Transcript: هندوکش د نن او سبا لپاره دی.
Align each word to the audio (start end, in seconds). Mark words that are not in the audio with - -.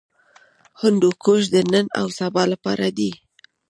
هندوکش 0.81 1.41
د 1.53 1.55
نن 1.71 1.85
او 1.99 2.07
سبا 2.19 2.43
لپاره 2.53 2.87
دی. 2.97 3.11